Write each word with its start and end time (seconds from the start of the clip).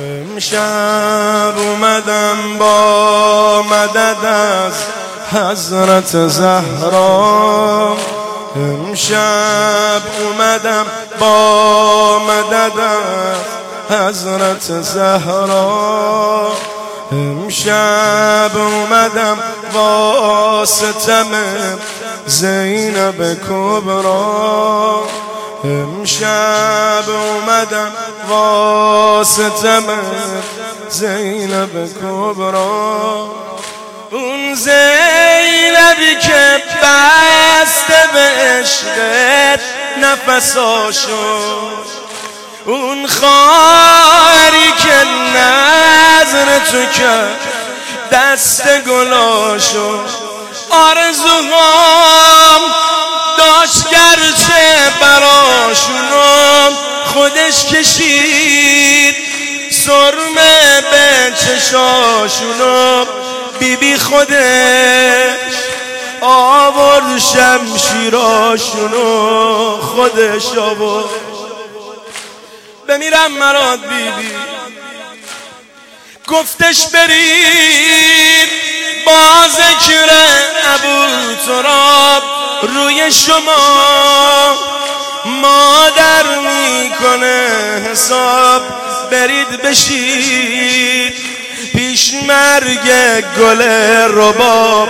امشب 0.00 1.58
اومدم 1.58 2.58
با 2.58 3.62
مدد 3.62 4.24
از 4.24 4.74
حضرت 5.32 6.28
زهرا. 6.28 7.96
امشب 8.56 10.02
اومدم 10.22 10.86
با 11.20 12.18
مدد 12.18 12.80
از 12.80 13.98
حضرت 13.98 14.82
زهرا. 14.82 16.52
امشب 17.12 18.50
اومدم 18.56 19.38
واسطم 19.74 21.26
زینب 22.26 23.34
کبرا 23.34 25.02
امشب 25.64 27.04
اومدم 27.08 27.92
واسطم 28.28 29.84
زینب 30.88 31.88
کبرا. 32.00 33.30
اون 34.10 34.54
زینبی 34.54 36.14
که 36.22 36.62
بسته 36.82 38.04
به 38.12 38.20
عشقت 38.20 39.60
نفساشو. 40.02 41.48
اون 42.66 43.06
خاری 43.06 44.72
که 44.78 45.04
نظر 45.38 46.58
تو 46.58 46.84
کرد 46.92 47.40
دست 48.12 48.80
گلاشو. 48.80 50.27
آرزوهام 50.70 52.60
داشت 53.38 53.90
گرچه 53.90 54.92
براشونم 55.00 56.72
خودش 57.04 57.64
کشید 57.66 59.16
سرمه 59.70 60.80
به 60.90 61.32
چشاشونم 61.40 63.06
بیبی 63.58 63.96
خودش 63.96 65.28
آور 66.20 67.18
شمشیراشونو 67.18 68.98
خودش 69.80 70.58
آور 70.58 71.04
بمیرم 72.88 73.32
مراد 73.32 73.80
بیبی. 73.80 74.30
گفتش 76.26 76.86
برید. 76.86 78.57
با 79.08 79.48
ذکر 79.48 80.10
ابو 80.74 81.34
تراب 81.46 82.22
روی 82.62 83.12
شما. 83.12 84.56
مادر 85.24 86.24
می‌کنه 86.38 87.48
حساب 87.90 88.62
برید 89.10 89.62
بشید 89.62 91.14
پیش 91.74 92.14
مرگ 92.14 92.90
گل 93.38 93.62
رباب 94.10 94.88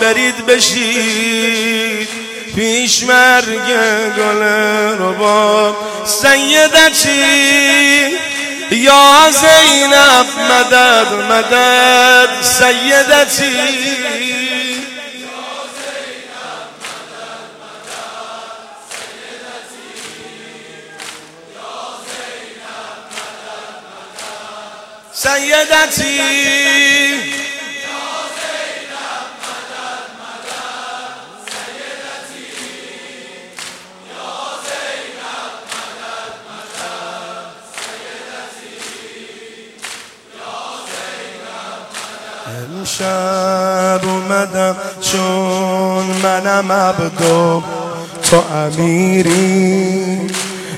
برید 0.00 0.46
بشید 0.46 2.08
پیش 2.56 3.02
مرگ 3.02 3.68
گل 4.16 4.42
رباب 4.98 5.76
سیدتی 6.04 7.18
یا 8.70 9.30
زینب 9.30 10.26
مدد 10.50 11.12
مدد 11.30 12.28
سیدتی. 12.42 13.98
سیدتی. 25.12 27.07
امشب 42.48 44.00
اومدم 44.04 44.76
چون 45.00 46.04
منم 46.22 46.72
عبدو 46.72 47.62
تو 48.30 48.42
امیری. 48.54 50.30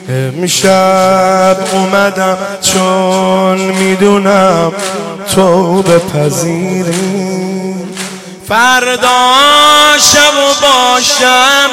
امشب 0.08 1.56
اومدم 1.72 2.38
چون 2.62 3.58
می‌دونم 3.58 4.72
تو 5.34 5.82
بپذیری. 5.82 7.74
فردا 8.48 9.32
شب 9.98 10.34
و 10.38 10.54
باشم 10.62 11.70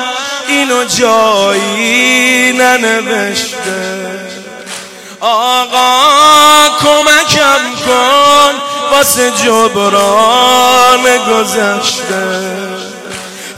اینو 0.47 0.83
جایی 0.83 2.53
ننوشته. 2.53 3.97
آقا 5.19 6.16
واسه 9.07 9.31
جبران 9.31 11.03
گذشته. 11.17 12.57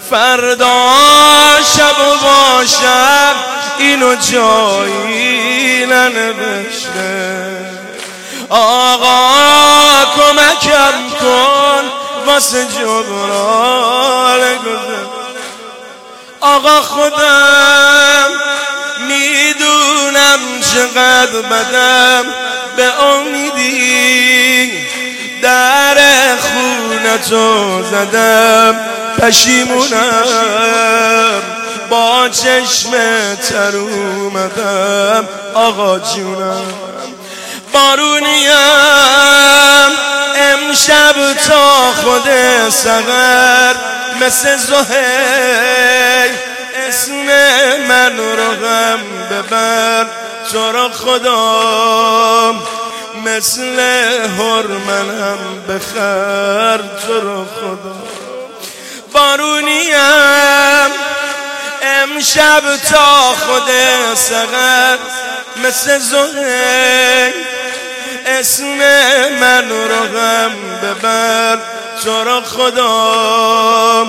فردا 0.10 0.92
شب 1.76 2.00
و 2.00 2.18
باشم 2.24 3.36
اینو 3.78 4.16
جایی 4.16 5.86
ننوشته. 5.86 7.48
آقا 8.50 10.06
کمکم 10.16 11.10
کن 11.20 11.84
واسه 12.26 12.66
جبران 12.66 14.58
گذشته. 14.58 15.10
آقا 16.42 16.82
خودم 16.82 18.30
می‌دونم 19.08 20.40
چقدر 20.74 21.42
بدم. 21.42 22.26
به 22.78 23.04
امیدی 23.04 23.49
خونتو 27.10 27.84
زدم 27.84 28.76
پشیمونم. 29.20 30.24
با 31.90 32.30
چشم 32.30 32.92
تر 33.50 33.76
اومدم 33.76 35.28
آقا 35.54 36.00
جونم. 36.00 36.64
بارونیم. 37.74 38.50
امشب 40.36 41.16
تا 41.48 41.92
خود 41.92 42.30
سغر 42.70 43.74
مثل 44.22 44.58
زهی 44.58 46.30
اسم 46.88 47.26
من 47.88 48.18
رو 48.18 48.52
غم 48.66 49.00
ببر 49.32 50.06
تو 50.52 50.72
رو 50.72 50.90
خدا 50.90 52.79
مثل 53.26 53.80
هرمنم 54.40 55.38
بخر 55.70 56.78
تو 56.78 57.20
رو 57.22 57.46
خدا. 57.46 57.96
بارونیم. 59.14 60.92
امشب 61.82 62.62
تا 62.92 63.34
خود 63.34 63.72
سغر 64.16 64.98
مثل 65.66 66.00
زهی 66.00 67.34
اسم 68.26 68.78
من 69.40 69.70
رو 69.70 70.18
غم 70.18 70.52
ببر 70.84 71.58
تو 72.04 72.24
رو 72.24 72.42
خدا. 72.42 74.06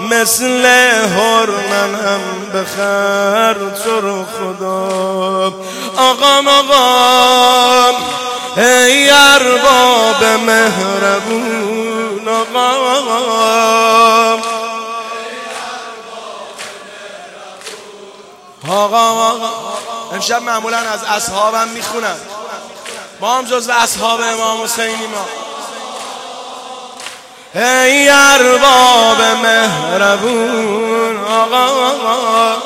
مثل 0.00 0.66
هرمن 1.16 1.94
هم 1.94 2.20
بخر 2.54 3.54
تو 3.84 4.00
رو 4.00 4.24
خدا. 4.24 5.54
آقام 5.96 6.48
آقام. 6.48 7.94
ای 8.56 9.10
ارباب 9.10 10.24
مهربون 10.24 12.28
آقام. 13.08 14.42
آقا 18.68 18.98
آقا 18.98 19.50
امشب 20.12 20.42
معمولا 20.42 20.78
از 20.78 21.04
اصحابم 21.04 21.68
می‌خونم 21.68 22.16
ما 23.20 23.38
هم 23.38 23.44
جز 23.44 23.68
اصحاب 23.68 24.20
امام 24.20 24.62
حسینی 24.62 25.06
ما. 25.06 25.26
ای 27.54 28.08
ارباب 28.08 29.20
مهربون 29.42 31.24
آقا 31.24 31.66
آقا 32.06 32.56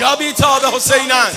کیا 0.00 0.16
بیتاب 0.16 0.74
حسینن. 0.76 1.30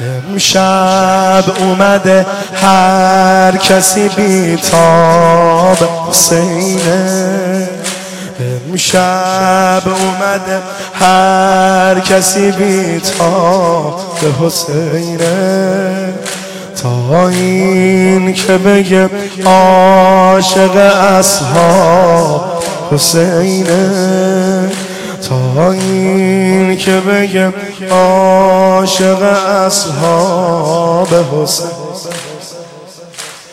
امشب 0.00 1.44
اومده 1.58 2.26
هر 2.54 3.56
کسی 3.56 4.08
بیتاب 4.08 5.78
حسینه. 6.08 7.68
شب 8.76 9.82
اومده 9.86 10.62
هر 10.94 12.00
کسی 12.00 12.52
بیتا 12.52 13.90
به 14.20 14.46
حسینه. 14.46 16.14
تا 16.82 17.28
این 17.28 18.34
که 18.34 18.52
بگه 18.52 19.10
عاشق 19.44 20.76
اصحاب 21.18 22.64
حسینه. 22.92 24.70
تا 25.28 25.72
این 25.72 26.76
که 26.78 26.90
بگه 26.90 27.52
عاشق 27.90 29.22
اصحاب 29.66 31.08
حسین. 31.14 31.70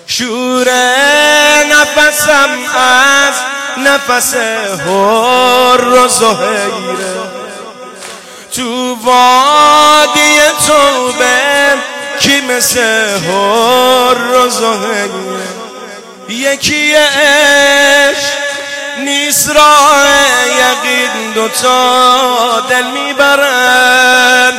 شور 0.08 0.70
نفسم 1.72 2.50
از 2.78 3.34
نفس 3.78 4.34
هر 4.86 5.88
و 5.88 6.08
زهیره 6.08 7.16
تو 8.52 8.96
وادی 9.04 10.40
توبه 10.68 11.74
کی 12.20 12.42
مثل 12.42 12.80
هر 13.28 14.38
و 14.38 14.50
زهیره 14.50 15.46
یکی 16.30 16.94
عشق 16.94 18.35
نیست 19.00 19.50
راه 19.50 20.08
یقین 20.48 21.32
دوتا 21.34 22.60
دل 22.70 22.84
می‌برن. 22.84 24.54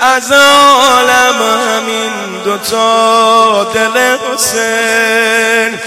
از 0.00 0.32
عالم 0.32 1.42
همین 1.42 2.42
دوتا 2.44 3.64
دل 3.74 4.16
حسین. 4.16 5.78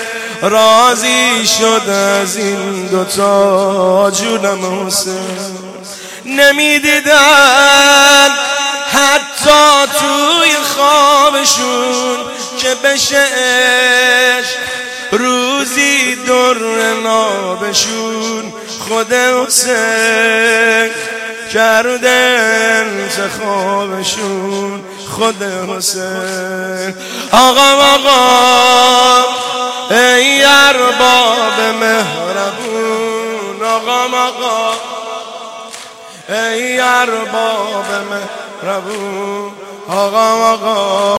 راضی 0.42 1.48
شد 1.48 1.90
از 1.90 2.36
این 2.36 2.88
دوتا 2.88 4.12
جونم 4.12 4.88
حسین. 4.88 5.58
نمی‌دیدن 6.26 8.30
حتی 8.94 9.92
توی 10.00 10.56
خوابشون 10.76 12.18
که 12.62 12.76
بشه 12.84 13.26
روزی 15.12 16.16
در 16.16 16.54
نابشون 17.04 18.54
خود 18.88 19.14
حسین 19.14 20.90
کرده 21.54 22.10
انتخابشون 22.88 24.82
خود 25.10 25.44
حسین. 25.44 26.96
آقا 27.32 27.72
آقا 27.96 29.26
ای 29.92 30.44
ارباب 30.44 31.60
مهربون. 31.80 33.64
آقا 33.64 34.04
آقا 34.18 34.74
ای 36.30 36.80
ارباب 36.80 37.86
مهربون. 38.64 39.52
آقا 39.88 40.54
آقا. 40.54 41.02